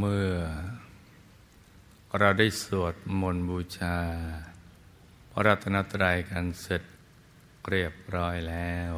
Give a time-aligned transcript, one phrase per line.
[0.00, 0.30] เมื่อ
[2.18, 3.98] เราได้สวดมนต์บูชา
[5.30, 6.82] พระรัตนตรัยกันเสร็จ
[7.68, 8.92] เรียบร้อยแล้ว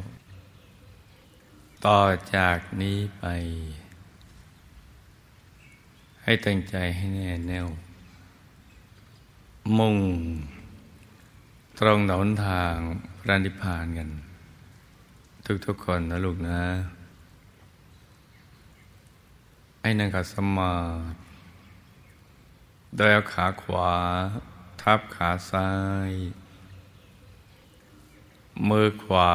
[1.85, 2.01] ต่อ
[2.35, 3.25] จากนี้ไป
[6.23, 7.67] ให้ตั้งใจให้แน่แน่ว
[9.77, 9.97] มุ่ง
[11.79, 12.75] ตรงหนทาง
[13.19, 14.09] พระนิพพานกัน
[15.65, 16.61] ทุกๆคนนะลูกนะ
[19.81, 20.73] ให้นั่งขัดสมา
[21.11, 21.17] ธิ
[22.95, 23.91] โดยเอาขาขวา
[24.81, 25.69] ทับขาซ้า
[26.09, 26.11] ย
[28.69, 29.31] มือขวา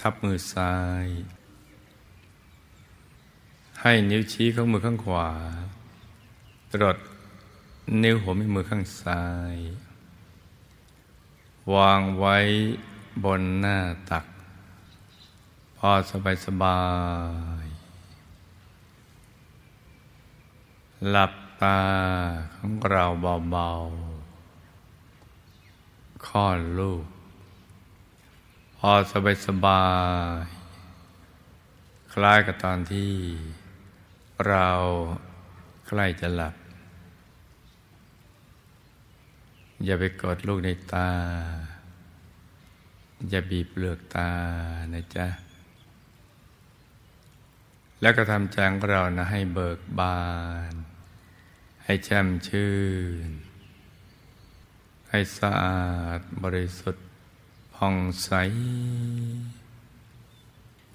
[0.00, 1.06] ทับมือซ้าย
[3.80, 5.28] ให้นิ้วชี้ของมือข้างขวา
[6.72, 6.98] ตรด
[8.02, 9.56] นิ้วหัวแม่มือข้างซ้าย
[11.74, 12.36] วางไว้
[13.24, 13.78] บนหน้า
[14.10, 14.24] ตัก
[15.76, 16.80] พอสบายสบา
[17.53, 17.53] ย
[21.10, 21.32] หลับ
[21.62, 21.80] ตา
[22.56, 23.04] ของเรา
[23.50, 26.46] เบาๆค่อ
[26.78, 27.04] ลูก
[28.76, 29.84] พอสบายสบา
[30.42, 30.46] ย
[32.12, 33.12] คล้ายกับตอนที่
[34.48, 34.68] เรา
[35.86, 36.54] ใกล้จะหลับ
[39.84, 41.10] อย่าไปกดลูกในตา
[43.28, 44.30] อย่าบีบเปลือกตา
[44.92, 45.26] นะจ๊ะ
[48.00, 50.18] แล้วก็ทำใจของเรานะให้เบิกบา
[50.72, 50.74] น
[51.84, 52.72] ให้แช่มชื่
[53.26, 53.28] น
[55.08, 55.84] ให้สะอา
[56.18, 57.06] ดบริสุทธิ์
[57.74, 58.30] ผ่องใส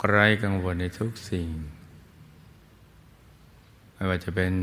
[0.07, 1.49] ไร้กังวลในทุกสิ่ง
[3.93, 4.53] ไม่ว่าจะเป็น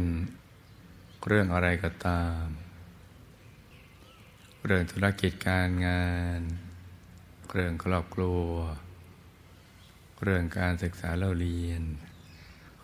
[1.27, 2.45] เรื่องอะไรก็ตาม
[4.65, 6.07] เรื่องธุรกิจการงา
[6.39, 6.41] น
[7.53, 8.49] เรื่องครอบครัว
[10.23, 11.83] เรื่องการศึกษาเราเรียน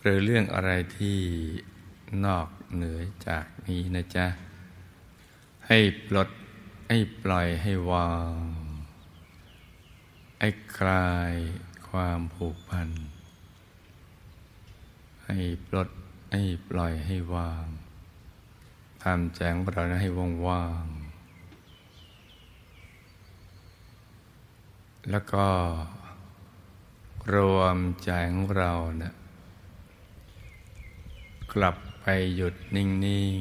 [0.00, 1.18] หรือเรื่องอะไรที่
[2.24, 4.26] นอก เหนือจากนี้นะจ๊ะ
[5.68, 6.28] ให้ปลด
[6.88, 8.42] ให้ปล่อยให้วาง
[10.40, 11.34] ให้คลาย
[11.88, 12.88] ความผูกพัน
[15.26, 15.88] ให้ปลด
[16.32, 17.66] ให้ปล่อยให้วาง
[19.02, 20.86] ทำแจงเราให้ว่างว่าง
[25.10, 25.46] แล้วก็
[27.34, 29.14] รวมใจของเราเนะี่ย
[31.52, 32.86] กลับ ไปหยุดนิ่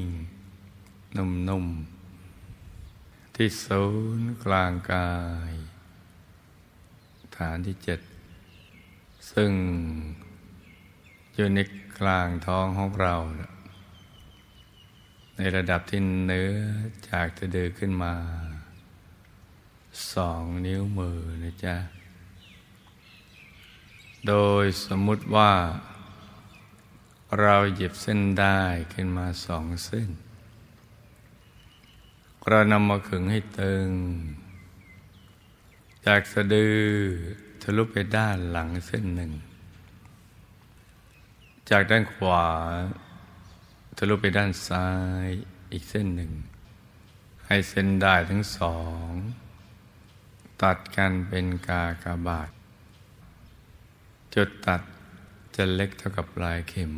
[0.02, 3.84] งๆ นุ่มๆ ที่ศู
[4.20, 5.12] นย์กลางกา
[5.52, 5.54] ย
[7.38, 8.00] ฐานที่เจ็ด
[9.32, 9.52] ซึ่ง
[11.36, 11.60] อยู่ใน
[12.00, 13.16] กลางท้องของเรา
[15.38, 16.52] ในระดับที่เนื้อ
[17.10, 18.14] จากจะเดือขึ้นมา
[20.14, 21.76] สองนิ้วมือนะจ๊ะ
[24.28, 24.34] โด
[24.64, 25.52] ยสมมุติว่า
[27.40, 28.60] เราหยิบเส้นได้
[28.94, 30.10] ขึ้นมาสองเส้น
[32.48, 33.90] เรานำมาขึงให้ตึง
[36.06, 36.80] จากสะดือ
[37.62, 39.32] ทะลุไปด้านหลังเส้นหนึ่ง
[41.70, 42.46] จากด้านขวา
[43.98, 44.88] ทะลุไปด้านซ้า
[45.26, 45.28] ย
[45.72, 46.32] อีกเส้นหนึ่ง
[47.48, 48.78] ให้เส้นได้ทั้งสอ
[49.08, 49.10] ง
[50.62, 52.50] ตัดกันเป็นกากบาท
[54.36, 54.82] จุดตัด
[55.56, 56.94] จะเล็กเท่ากับปลายเข็ม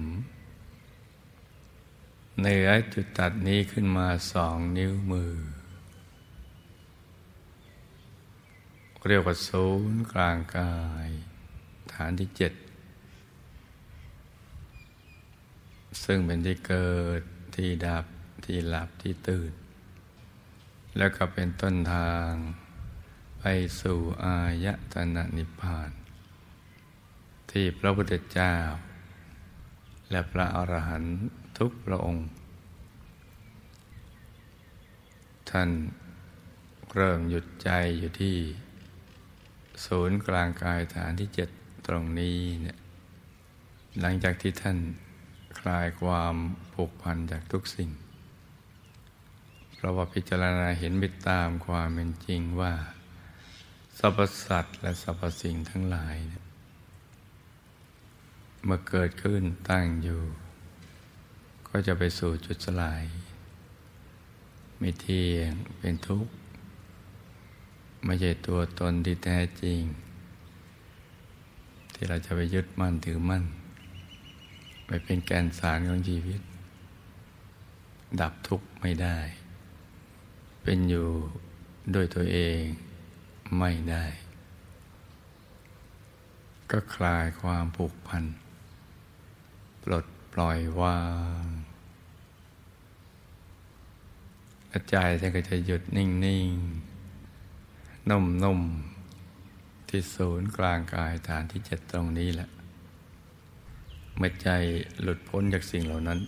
[2.39, 5.33] เหนือจุดตัดนี้ขึ้นมาสองนิ้วมือ
[9.07, 10.75] เรียกว่าศูนย์กลางกา
[11.07, 11.09] ย
[11.93, 12.53] ฐานที่เจ็ด
[16.03, 17.21] ซึ่งเป็นที่เกิด
[17.55, 18.05] ที่ดับ
[18.45, 19.51] ที่หลับที่ตื่น
[20.97, 22.31] แล้วก็เป็นต้นทาง
[23.39, 23.43] ไป
[23.81, 26.02] สู่อายตนะนิพพาน
[27.51, 28.53] ที่พระพุทธเจ้า
[30.11, 31.15] และพระอรหันต์
[31.57, 32.27] ทุกพระองค์
[35.49, 35.69] ท่าน
[36.95, 38.37] เริ่มหยุดใจอยู่ที่
[39.85, 41.49] ศูนย์กลางกายฐานที่เจ็ด
[41.87, 42.77] ตรงนี้เนี่ย
[44.01, 44.77] หลังจากที่ท่าน
[45.59, 46.35] คลายความ
[46.73, 47.89] ผูกพันจากทุกสิ่ง
[49.75, 52.73] เพราะว่าพิจารณาเห็นไปตามความเป็นจริงว่า
[53.97, 56.43] สรรพสัตว์และสรรพสิ่งทั้งหลายเนี่ย
[58.65, 60.21] เมื่อเกิดขึ้นตั้งอยู่
[61.69, 63.03] ก็จะไปสู่จุดสลาย
[64.79, 66.33] ไม่เที่ยงเป็นทุกข์
[68.05, 69.81] ไม่ใช่ตัวตนที่แท้จริง
[71.93, 73.43] ที่เราจะไปยึดมั่นถือมั่น
[74.85, 76.41] ไปเป็นแกนสารของชีวิต
[78.19, 79.17] ดับทุกข์ไม่ได้
[80.63, 81.07] เป็นอยู่
[81.93, 82.61] ด้วยตัวเอง
[83.59, 84.05] ไม่ได้
[86.71, 88.23] ก็คลายความผูกพัน
[89.83, 91.01] ปลดปล่อยวา
[91.43, 91.45] ง
[94.69, 96.07] และใจท่านก็จะหยุดนิ่
[96.47, 102.49] งๆนุ่มๆที่ศูนย์กลางกายฐานที่เจ็ดตรงนี้แหละ
[104.17, 104.49] เมื่อใจ
[105.01, 106.19] หลุดพ้นจากสิ่งเหล่านั้น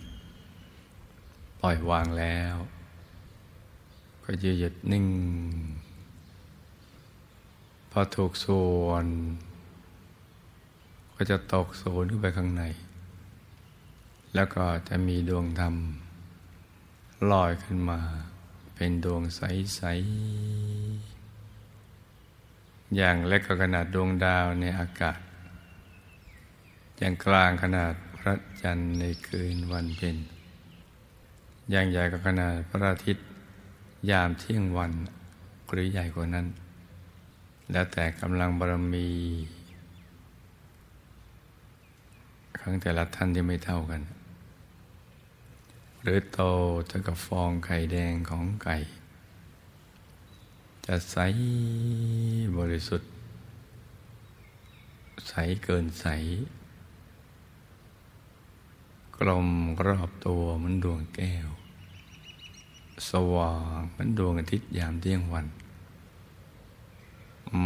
[1.60, 2.54] ปล่อยวางแล้ว
[4.24, 5.06] ก็จะหยุดนิ่ง
[7.90, 9.06] พอถูกส่วน
[11.14, 12.64] ก็จะตกศูนย์ขึ้นไปข้างใน
[14.36, 15.74] แล้วก็จะมีดวงธรรม
[17.30, 18.00] ลอยขึ้นมา
[18.74, 21.16] เป็นดวงใส ๆ
[22.96, 25.18] อย่างเล็กก็ขนาดดวงดาวในอากาศ
[26.98, 30.16] อย่างกลางขนาดพระจันทร์ในคืนวันเพ็ญ
[31.70, 33.26] อย่างใหญ่ก็ขนาดพระอาทิตย์
[34.10, 34.92] ยามเที่ยงวัน
[35.72, 36.46] หรือใหญ่กว่านั้น
[37.72, 39.08] แล้วแต่กำลังบารมี
[42.58, 44.02] ของแต่ละท่านที่ไม่เท่ากัน
[46.08, 46.42] หรือโต
[46.86, 48.76] เท่ากับฟองไข่แดงของไก่
[50.86, 51.16] จะใส
[52.58, 53.10] บริสุทธิ์
[55.28, 55.32] ใส
[55.62, 56.06] เกินใส
[59.16, 59.48] กลม
[59.86, 61.48] รอบตัวเหมือนดวงแก้ว
[63.10, 65.46] สว่างเหมือนดวงอาทิตย์ยามเที่ยงวัน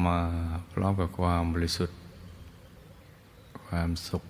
[0.04, 0.20] มา
[0.70, 1.98] พร้อมกับความบริสุทธิ์
[3.64, 4.22] ความสุข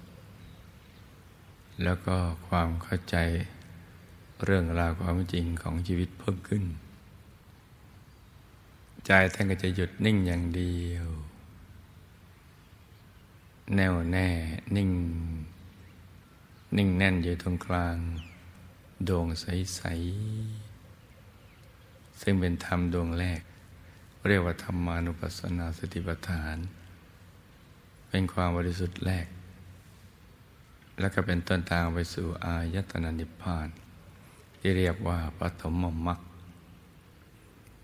[1.82, 2.16] แล้วก็
[2.48, 3.18] ความเข้าใจ
[4.44, 6.64] เรื่องราวความจริงของชีวิตเพิ่มขึ้น
[9.06, 11.06] ใจท่านก็จะหยุดนิ่งอย่างเดียว
[13.74, 14.28] แน่วแน่
[14.76, 14.90] นิ่ง
[16.76, 17.96] นิ่งแน่นอยู่ตรงกลาง
[19.08, 19.80] ดวงใส
[20.82, 23.40] ๆ ซึ่งเป็นธรรมดวงแรก
[24.26, 26.56] เรียกว่าธรรมานุปัสสนาสติปัฏฐาน
[28.08, 29.26] เป็นความบริสุทธิ์แรก
[31.00, 33.68] แล้วก็เป็นต้นทางไปสู่อายตนะนิพพาน
[34.60, 35.74] ที่เรียกว่าปฐม
[36.06, 36.20] มรรค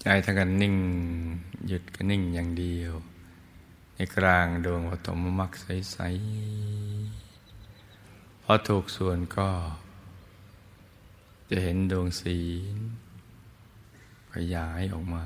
[0.00, 0.76] ใจทั้งกันนิ่ง
[1.68, 2.92] หยุดกันนิ่งอย่างเดียว
[3.94, 9.48] ในกลางดวงปฐมมรรคใสๆพอถูกส่วนก็
[11.50, 12.36] จะเห็นดวงสี
[14.32, 15.24] ขยายออกมา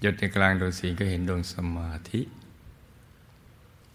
[0.00, 2.20] หยุดในกลางดวงสีก็เห็นดวงสมาธิ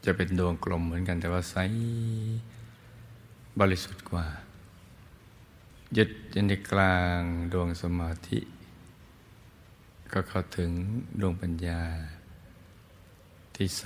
[0.05, 1.55] จะเป็นดวงกลมเหมือนกันแต่ว่าใส
[3.59, 4.25] บริสุทธิ์กว่า
[5.93, 7.19] หยุดอยู่ในกลาง
[7.53, 8.39] ดวงสมาธิ
[10.13, 10.71] ก็เข้าถึง
[11.21, 11.81] ดวงปัญญา
[13.55, 13.83] ที่ใส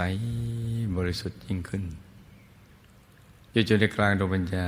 [0.98, 1.84] บริสุทธิ์ยิ่งขึ้น
[3.52, 4.68] หยุดอยู่ในกลางดวงปัญญา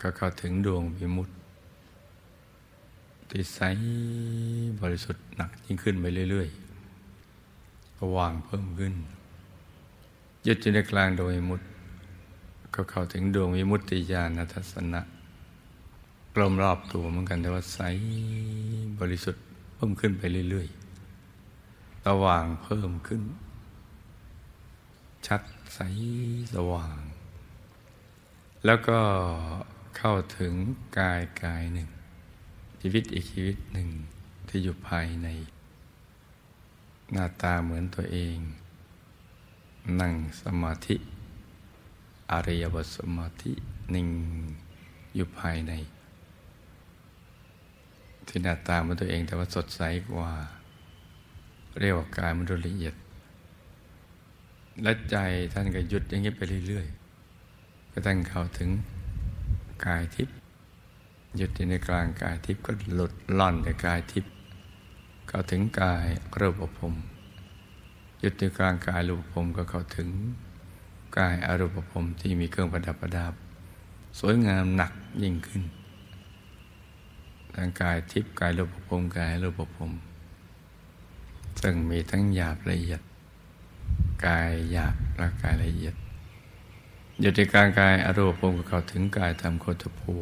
[0.00, 1.34] ก็เข้าถึงดวงวิมุตติ
[3.30, 3.60] ที่ใส
[4.80, 8.94] บริสุทธิ์หนักยิ่งขึ้นไปเรื่อยๆกว่างเพิ่มขึ้น
[10.44, 11.66] หยุดอยู่ในกลางดวงวิมุตติ
[12.74, 15.02] ก็เข้าถึงดวงวิมุตติญาณทัศนะ
[16.42, 17.80] ลมรอบตัวเหมือนกันแต่ว่าใส
[19.00, 19.44] บริสุทธิ์
[19.74, 23.22] เพิ่มขึ้นไปเรื่อยๆสว่างเพิ่มขึ้น
[25.26, 25.42] ชัด
[25.74, 25.80] ใส
[26.54, 26.98] สว่าง
[28.64, 29.00] แล้วก็
[29.96, 30.52] เข้าถึง
[30.98, 31.88] กายกายหนึ่ง
[32.80, 33.88] ชีวิตอีกชีวิตหนึ่ง
[34.48, 35.28] ที่อยู่ภายใน
[37.12, 38.36] หน้าตาเหมือนตัวเอง
[40.00, 40.96] นั่งสมาธิ
[42.30, 43.52] อริยบทสมาธิ
[43.94, 44.08] นิ่ง
[45.14, 45.72] อยู่ภายใน
[48.28, 49.80] ที่หน้าตามันตัวเองแต่ว่าสดใส
[50.10, 50.30] กว่า
[51.80, 52.94] เรียกว่ากายมันละเอียด
[54.82, 55.16] และใจ
[55.52, 58.70] ท่านก็หยุดอย่างนี้ไปเรื่อยๆ ก็ตั้งเข้าถึง
[59.86, 60.34] กายทิพย์
[61.36, 64.32] หยุดในกลางกายทิพย์ก็หลุดล่อนในกายทิพย์
[65.28, 66.06] เข้าถึงกาย
[66.40, 66.94] รูปภพ
[68.20, 70.08] หยุดในกลางกายรูปภพก็เข้าถึง
[71.18, 73.32] กายอรูปภพที่มีเครื่องประดับประดับ
[74.18, 74.92] สวยงามหนัก
[75.22, 75.62] ยิ่งขึ้น
[77.60, 79.92] ทางกายทิพย์กายรูปภพกายรูปภพ
[81.62, 83.00] ซึ่งมีทั้งหยาบละเอียด
[84.26, 85.94] กายหยาบและกายละเอียด
[87.20, 90.14] อยู่ในกลางกายอรูปภพก็เข้าถึงกายธรรมโคตภู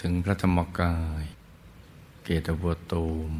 [0.00, 1.24] ถึงพระธรรมกาย
[2.24, 3.32] เกตบัวตูม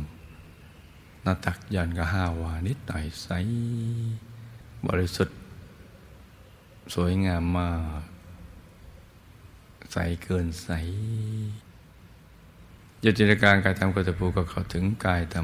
[1.22, 3.28] หน้าตักยันก็ห้าวานิดหน่อยใส
[4.86, 5.38] บริสุทธิ์
[6.94, 7.70] สวยงามมา
[8.00, 8.02] ก
[9.92, 10.70] ใสเกินใส
[13.02, 15.36] หยุดจินตการกายทำกตภูก็เข้าถึงกายท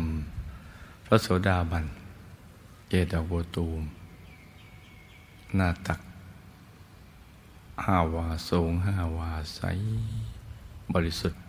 [0.49, 1.85] ำพระโสดาบัน
[2.89, 3.83] เอตโวตูม
[5.55, 6.01] หน้าตัก
[7.85, 9.61] ห้าวาสูงห้าวาใส
[10.95, 11.41] บริสุทธิ์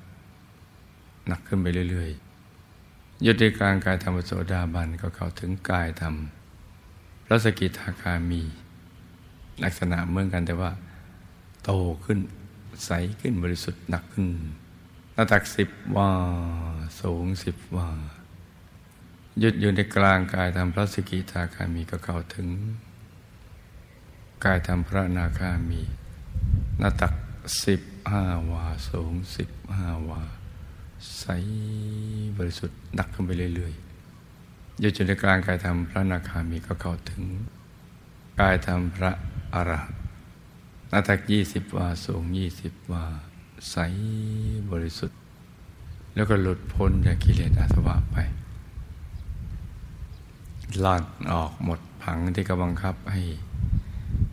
[1.27, 6.15] หนักขึ้นไปเรื่อยๆยุติการกายธรรมโสดาบันก็เข้าถึงกายธรรม
[7.25, 8.41] พระสกิทาคามี
[9.63, 10.71] ลักษณะเหมือนกันแต่ว่า
[11.63, 11.69] โต
[12.03, 12.19] ขึ้น
[12.85, 14.27] ใสขึ้นบริสุทธิ์หนักขึ้น
[15.17, 16.11] หน้าตักสิบวา
[17.01, 17.89] สูงสิบวา
[19.39, 22.47] หยุดอยู่ในกลางกายทำพระสกิทาคามีก็เข้าถึง
[24.45, 25.81] กายทำพระนาคามี
[26.79, 27.13] หน้าตัก
[27.65, 27.81] สิบ
[28.11, 30.21] ห้าวา สูงสิบห้าวา
[31.19, 31.25] ใส
[32.37, 37.21] บริสุทธิ์หนักขึ้นไปเรื่อยๆหยุดอยู่ในกลางกายทำพระนาคามีก็เข้าถึง
[38.39, 39.11] กายทำพระ
[39.53, 40.01] อรหันต์
[40.89, 43.05] หน้าตักยี่สิบวา สูงยี่สิบวา
[43.71, 43.77] ใส
[44.71, 45.19] บริสุทธิ์
[46.15, 48.17] แล้วก็หลุดพ้นจากกิเลสอาสวะไป
[50.83, 53.21] ลอดออกหมดผังที่กำบังคับให้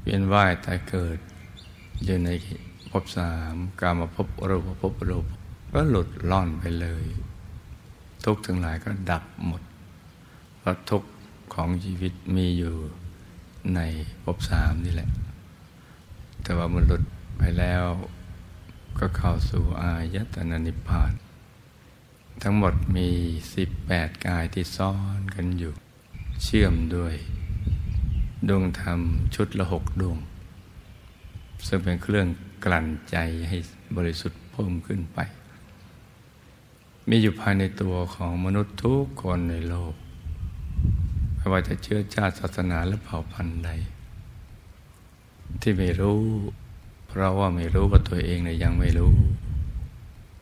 [0.03, 1.19] เวียนว่ายตายเกิด
[2.05, 2.31] อยู่ใน
[2.91, 5.27] ภพสามกามาภพรูปภพรูป
[5.73, 7.05] ก็หลุดล่อนไปเลย
[8.25, 9.63] ทุกทั้งหลายก็ดับหมด
[10.59, 11.03] เพราะทุก
[11.55, 12.75] ของชีวิตมีอยู่
[13.75, 13.81] ใน
[14.25, 15.09] ภพสามนี่แหละ
[16.43, 17.03] แต่ว่ามันหลุด
[17.39, 17.85] ไปแล้ว
[18.99, 21.13] ก็เข้าสู่อายตนะนิพพาน
[22.43, 23.09] ทั้งหมดมี
[23.55, 25.73] สิบแปดกายที่ซ้อนกันอยู่
[26.43, 27.15] เชื่อมด้วย
[28.49, 29.01] ดวงธรรม
[29.35, 30.19] ชุดละหกดวง
[31.67, 32.27] ซึ่งเป็นเครื่อง
[32.65, 33.17] กลั่นใจ
[33.49, 33.57] ให้
[33.97, 35.19] บริสุทธิ์เพิ่มขึ้นไป
[37.09, 39.95] มีอยู่ภายในตัวของมนุษย์ทุกคนในโลก
[41.37, 43.71] ไม่ว่าจะเชื้อชาติศาสนาและเผ่าพันธุ์ใด
[45.61, 46.23] ที่ไม่รู้
[47.17, 49.15] เพราะว่าไม่รู้ว่าตัวเองเนี่ยยังไม่รู้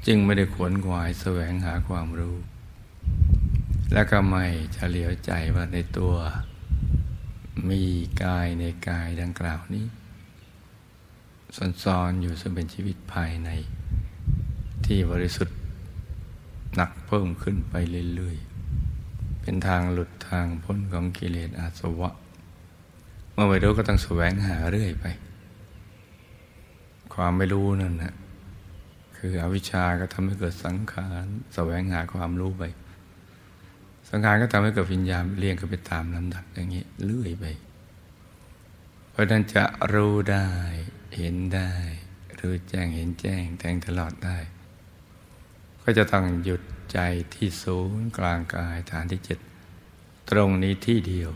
[0.07, 2.37] จึงไม่ได้ขวนขวายแสวงหาความรู้
[3.93, 6.15] และก็ไม่เฉลียวใจว่าในตัว
[7.71, 7.83] มี
[8.23, 9.87] กายในกายดังกล่าวนี้
[11.57, 13.51] ซ่อนๆอยู่ซึ่งเป็นชีวิตภายใน
[14.87, 15.59] ที่บริสุทธิ์
[16.77, 17.75] หนักเพิ่มขึ้นไป
[18.17, 22.11] เรื่อยๆ เป็นทางหลุดทางพ้นของกิเลสอาสวะ
[23.33, 25.07] เมื่อไม่รู้ก็ต้องแสวงหาเรื่อยไป
[27.15, 28.15] ความไม่รู้นั่นนะ
[29.17, 32.63] คืออวิชชาก็ทำให้เกิดสังขารแสวงหาความรู้ไป
[34.11, 37.45] สังขารก็ทำให้เกิดวิญญาณเรียงกันไปตามลำดับอย่างนี้เลื่อยไป
[39.11, 40.49] เพราะนั้นจะรู้ได้
[41.17, 41.73] เห็นได้
[42.39, 44.39] รู้แจ้งเห็นแจ้งแทงตลอดได้
[45.83, 46.99] ก็จะต้องหยุดใจ
[47.35, 49.39] ที่ศูนย์กลางกายฐานที่เจ็ด
[50.31, 51.31] ตรงนี้ที่เดียว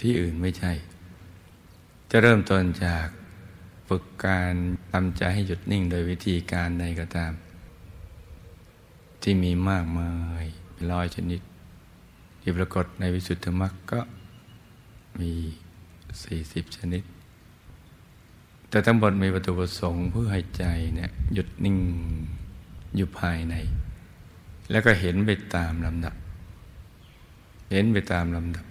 [0.00, 0.72] ที่อื่นไม่ใช่
[2.10, 3.06] จะเริ่มต้นจาก
[3.94, 4.54] ฝึกการ
[4.92, 7.32] ทำใจให้หยุดนิ่งโดยวิธีการใดก็ตาม
[9.22, 11.40] ที่มีมากมายเป็นร้อยชนิด
[12.40, 14.00] ที่ปรากฏในวิสุทธิมรรคก็
[15.20, 15.32] มี
[16.22, 17.02] สี่สิบชนิด
[18.68, 21.76] แต่ทั้งหมดมีวัตถุประสงค์เพื่อให้ใจเนี่ยหยุดนิ่ง
[22.96, 23.54] อยู่ภายใน
[24.70, 26.14] แล้วก็เห็นไปตามลำดับ
[27.70, 28.66] เห็นไปตามลำดับ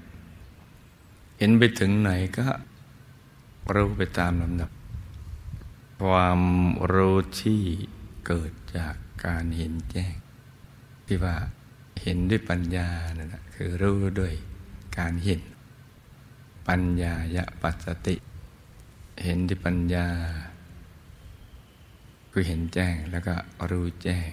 [1.37, 2.45] เห็นไปถึงไหนก็
[3.73, 4.69] รู้ไปตามลำดับ
[6.01, 6.41] ความ
[6.93, 7.61] รู้ที่
[8.27, 10.15] เกิดจากการเห็นแจ้ง
[11.05, 11.35] ที่ว่า
[12.01, 14.33] เห็นด้วยปัญญานั่นแหะคือรู้ด้วย
[14.97, 15.41] การเห็น
[16.67, 18.15] ปัญญายะปัสสติ
[19.23, 20.07] เห็นด้วยปัญญา
[22.31, 23.35] คือเห็นแจ้งแล้วก็
[23.69, 24.27] รู้แจ้ง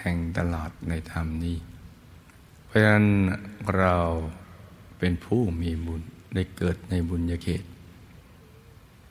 [0.00, 1.56] แห่งตลอดในธรรมนี้
[2.64, 3.06] เพราะฉะนั้น
[3.76, 3.96] เรา
[4.98, 6.02] เป็นผู้มีบุญ
[6.34, 7.64] ได้เกิดในบุญญาเขต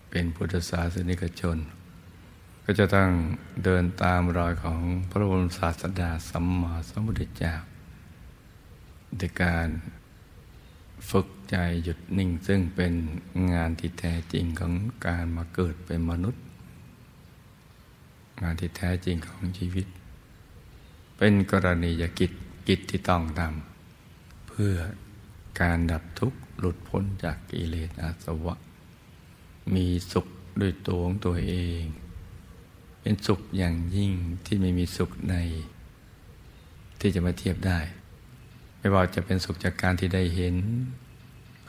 [0.10, 1.58] เป็นพุทธศาสนิกชน
[2.66, 3.10] ก็จะต้อง
[3.64, 4.80] เดินตามรอยของ
[5.10, 7.54] พระบรมศาสดาสัมมาสัมพุทธเจ้า
[9.18, 9.68] ในการ
[11.10, 12.94] ฝึกใจหยุดนิ่งซึ่งเป็น
[13.54, 14.74] งานที่แท้จริงของ
[15.06, 16.44] การมาเกิดเป็นมนุษย์
[18.42, 19.86] งานที่แท้จริงของชีวิต
[21.18, 22.32] เป็นกรณียกิจ
[22.68, 24.76] กิจที่ต้องทำเพื่อ
[25.62, 28.56] การดับทุกข์หลุดพ้นจากกิเลสอาสวะ
[29.74, 30.28] มีสุข
[30.62, 31.84] ด้วยตัวของตัวเอง
[33.04, 34.12] เป็นสุขอย่างยิ่ง
[34.46, 35.36] ที่ไม่มีสุขใน
[37.00, 37.80] ที่จะมาเทียบได้
[38.80, 40.56] ไม่ว่าจะเป็นสุขจากการที่ได้เห็น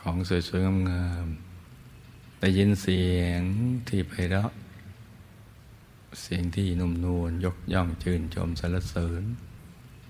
[0.01, 3.41] ของสวยๆงามๆได้ยินเสียง
[3.89, 4.53] ที่ไพเราะ
[6.21, 9.23] เสียงที่นุ่มนวลยกย่องชื่นชมสรรเสริญ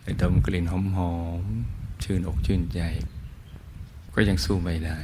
[0.03, 0.75] ได้ดมกลิ่นห
[1.13, 2.81] อมๆชื่นอกชื่นใจ
[4.15, 4.99] ก็ยังสู้ไม่ได้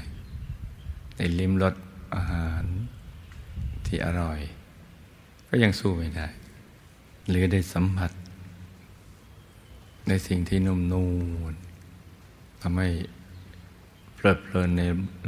[1.16, 1.74] ได้ลิ้มรส
[2.14, 2.64] อาหาร
[3.86, 4.40] ที่อร่อย
[5.52, 6.26] ก็ยังสู้ไม่ได้
[7.28, 8.10] หรือได้สัมผัส
[10.08, 11.04] ในสิ่งที่นุ่มนู
[11.52, 11.54] น
[12.62, 12.88] ทำให้
[14.14, 14.82] เพลิดเพลินใน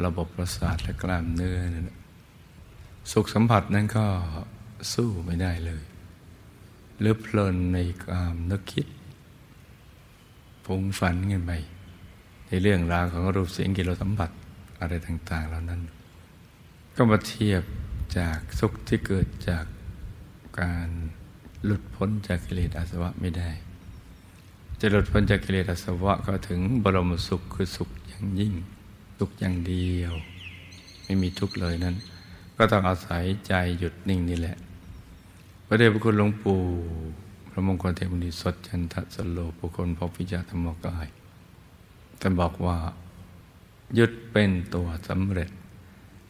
[0.04, 1.90] ระบบประสาทและกล้ามเนื้อนั่น
[3.12, 4.06] สุขสัมผัสนั้นก็
[4.94, 5.82] สู้ไม่ได้เลย
[7.00, 8.86] หรือเพลินในกามนึกคิด
[10.64, 11.52] ฟุ้งฝันเงินไป
[12.48, 14.30] ในเรื่องราวของรูปเสียงกิริสัมผัส
[14.80, 15.80] อะไรต่าง ๆ เหล่านั้น
[16.96, 17.62] ก็มาเทียบ
[18.18, 19.64] จากสุขที่เกิดจาก
[20.60, 20.88] การ
[21.64, 23.50] หลุดพ้นจากกิเลสอาสวะไม่ได้
[24.80, 28.52] จะหลุดพ้นจากกิเลสอาสวะก็ถึงบรมสุขคือสุขอย่างยิ่ง
[29.18, 30.12] สุขอย่างเดียว
[31.04, 31.96] ไม่มีทุกข์เลยนั้น
[32.56, 34.56] ก็ต้องอาศัยใจหยุดนิ่งนี่แหละ
[35.66, 36.60] พระเดชพระคุณหลวงปู่
[37.50, 41.06] พระมงคลเทพบุตรสดจันทสโลปุคลพบวิจารธรรมกาย
[42.20, 42.76] ท่านบอกว่า
[43.94, 45.50] หยุดเป็นตัวสำเร็จ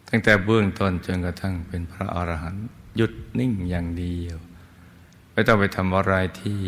[0.08, 4.36] ตั้งแต่เบื้องต้นจนกระทั่งเป็นพระอรหันต์ หยุดนิ่งอย่างเดียว
[5.32, 6.60] ไม่ต้องไปทำอะไรที่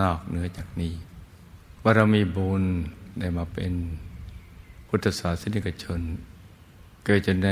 [0.00, 0.94] นอกเหนือจากนี้
[1.82, 2.62] ว่าเรามีบุญ
[3.18, 3.72] ได้มาเป็น
[4.88, 6.00] พุทธศาสนิกชน
[7.04, 7.50] เกิดจนใน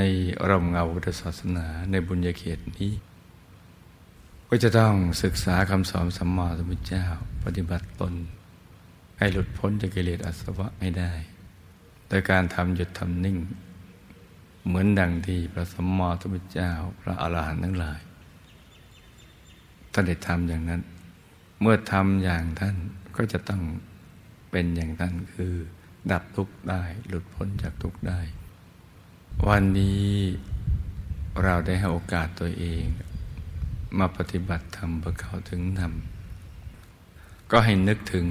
[0.49, 2.91] ร่มเงาพุทธศาสนาในบุญญาเขตนี้
[4.49, 4.93] ก็จะต้อง
[5.23, 7.05] ศึกษาคำสอนสัมมาสัมพุทธเจ้า
[7.43, 8.13] ปฏิบัติตน
[9.17, 11.11] ให้หลุดพ้นจากกิเลสอาสวะไม่ได้
[12.07, 13.37] โดยการทำหยุดทำนิ่ง
[14.65, 17.99] เหมือนดังที่พระสมมาสัมพุทธเจ้าพระอรหันต์ทั้งหลาย
[19.93, 20.81] ท่านได้ทำอย่างนั้น
[21.61, 22.75] เมื่อทำอย่างท่าน
[23.15, 23.61] ก็จะต้อง
[24.51, 25.53] เป็นอย่างท่านคือ
[26.11, 28.19] ดับทุกข์ได้หลุดพ้นจากทุกข์ได้
[29.47, 30.07] วันนี้
[31.43, 32.83] เราได้ให้โอกาสตัวเอง
[33.97, 35.93] มาปฏิบัติธรรมเพื่อเข้าถึงธรรม
[37.51, 38.27] ก็ให้นึกถึง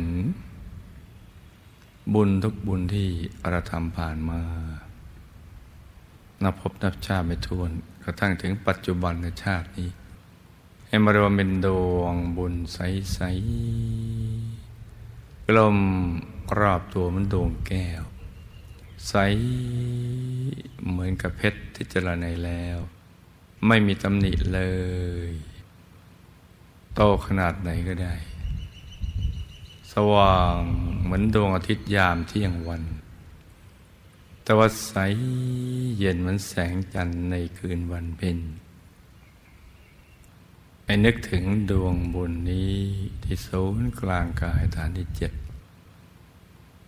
[2.15, 3.09] บุญทุกบุญที่
[3.51, 4.41] เราทำผ่านมา
[6.43, 7.71] นับพบนับชาติไม่ทวน
[8.05, 9.89] กระทั่งถึงปัจจุบันในชาตินี้
[10.87, 15.79] ให้มารวมเป็นดวงบุญใสๆกลม
[16.59, 18.03] รอบตัวมันดวงแก้ว
[19.09, 19.15] ใส
[20.91, 22.79] เหมือนกับเพชรที่เจริญในแล้ว
[23.67, 24.61] ไม่มีตำหนิเล
[25.31, 25.33] ย
[26.95, 28.15] โตขนาดไหนก็ได้
[29.93, 30.57] สว่าง
[31.03, 32.83] เหมือนดวงอาทิตย์ยามเที่ยงวัน
[34.52, 34.94] แต่ว่าใส
[35.99, 38.38] เย็นเหมือนแสงจันทร์ในคืนวันเพ็ญ
[40.85, 42.75] ไอ้นึกถึงดวงบุญนี้
[43.23, 45.32] ที่ศูนย์กลางกายฐานที่เจ็ด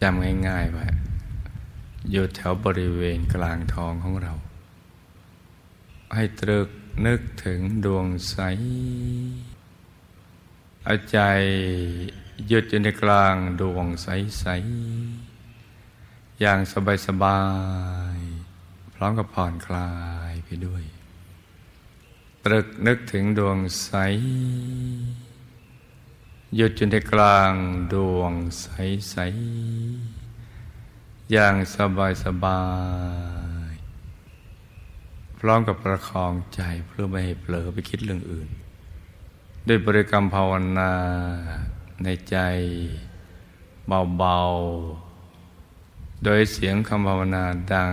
[0.00, 0.86] จำง่ายๆไว้
[2.10, 4.32] อยู่แถวบริเวณกลางท้องของเรา
[6.14, 6.68] ให้ตรึก
[7.06, 8.36] นึกถึงดวงใส
[10.84, 11.18] เอาใจ
[12.48, 15.13] หยุดอยู่ในกลางดวงใสๆ
[16.46, 16.62] อย่าง
[17.06, 17.40] สบา
[18.16, 19.92] ยๆพร้อมกับผ่อนคลา
[20.30, 20.82] ยไปด้วย
[22.44, 23.90] ตรึกนึกถึงดวงใส
[26.56, 27.52] หยุดอยู่ในกลาง
[27.94, 32.62] ดวงใสๆอย่างสบายสบา
[33.70, 33.72] ย
[35.38, 38.48] พร้อมกับประคองใจเพื่อไม่ให้เผลอไปคิดเรื่องอื่น
[39.68, 40.92] ด้วยบริกรรมภาวนา
[42.04, 42.36] ในใจ
[44.16, 45.13] เบาๆ
[46.22, 47.92] โดยเสียงคำภาวนาดัง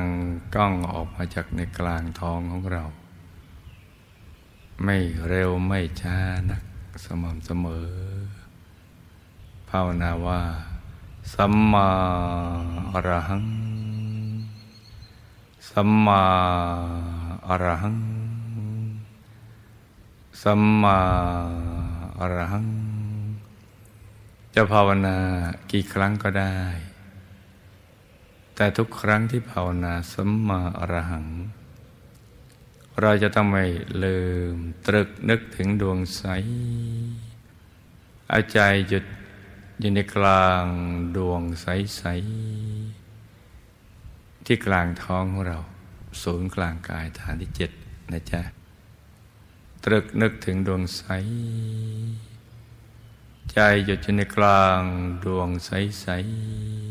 [0.55, 2.83] ก้องออกมาจากในกลางท้องของเรา
[4.83, 6.17] ไม่เร็วไม่ช้า
[6.49, 6.63] นัก
[7.05, 7.89] สม่ำเสมอ
[9.69, 10.41] ภาวนาว่า
[11.33, 11.89] สัมมา
[12.91, 13.45] อรหัง
[15.69, 16.23] สัมมา
[17.47, 17.97] อรหัง
[20.41, 20.99] สัมมา
[22.19, 22.67] อรหัง
[24.55, 25.17] จะภาวนา
[25.71, 26.55] กี่ครั้งก็ได้
[28.61, 31.27] แต่ทุกครั้งที่ภาวนาสัมมาอรหัง
[33.01, 33.65] เราจะต้องไม่
[34.03, 34.19] ลื
[34.53, 34.55] ม
[34.87, 36.23] ตรึกนึกถึงดวงใส
[38.31, 39.05] อาใจหยุด
[39.79, 40.65] อยู่ในกลาง
[41.17, 45.59] ดวงใสๆที่กลางท้องของเรา
[46.23, 47.71] ศูนย์กลางกายฐานที่เจ็ด
[48.11, 48.41] นะจ๊ะ
[49.83, 51.03] ตรึกนึกถึงดวงใส
[53.51, 54.81] ใจหยุดอยู่ในกลาง
[55.25, 56.90] ดวงใสๆ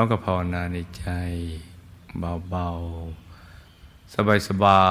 [0.00, 1.06] ร้อมกับภาวนาในใจ
[2.50, 4.14] เบาๆ
[4.48, 4.84] สบา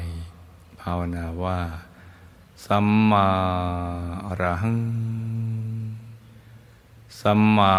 [0.00, 1.60] ยๆ ภาวนาว่า
[2.66, 3.28] สัมมา
[4.26, 4.80] อรหัง
[7.20, 7.74] สัมมา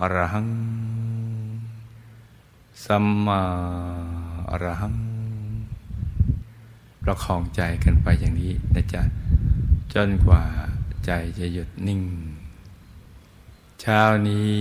[0.00, 0.48] อรหัง
[2.84, 3.42] สัมมา
[4.50, 4.96] อรหัง
[7.02, 9.02] ประคองใจกันไปอย่างนี้นะจ๊ะ
[9.92, 10.42] จนกว่า
[11.04, 12.02] ใจจะหยุดนิ่ง
[13.80, 14.58] เช้านี้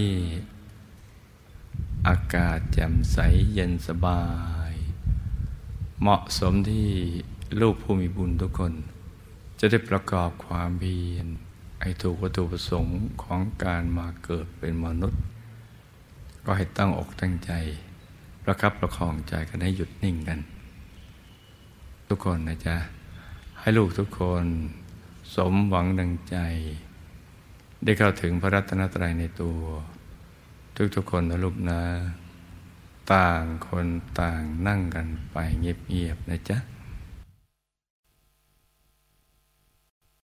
[2.08, 3.18] อากาศแจ่มใส
[3.54, 4.24] เย็นสบา
[4.72, 4.74] ย
[6.02, 6.90] เหมาะสมที่
[7.62, 8.74] ลูกผู้มีบุญทุกคน
[9.60, 11.28] จะได้ประกอบความเพียร
[11.80, 15.22] ไอ้ถูกวัตถุประสงค์ของการมาเกิดเป็นมนุษย์
[16.46, 17.52] ก็ให้ตั้งอกตั้งใจ
[18.44, 20.40] ประคับประคองใจกันให้หยุดนิ่งกัน
[22.08, 22.78] ทุกคนนะจ๊ะ
[23.60, 24.46] ให้ลูกทุกคน
[25.36, 26.38] สมหวังดังใจ
[27.84, 29.60] ได้เข้าถึงพระรัตนตรัยในตัว
[30.96, 31.82] ทุกๆคนนะลูกนะ
[33.14, 33.88] ต่างคน
[34.20, 36.58] ต่างนั่งกันไปเงียบๆนะจ๊ะ